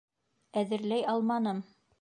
[0.63, 1.65] Әҙерләй алманым!